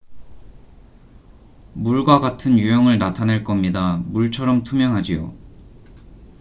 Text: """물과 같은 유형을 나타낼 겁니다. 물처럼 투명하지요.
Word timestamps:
"""물과 1.73 2.17
같은 2.21 2.57
유형을 2.57 2.97
나타낼 2.97 3.43
겁니다. 3.43 4.01
물처럼 4.07 4.63
투명하지요. 4.63 5.35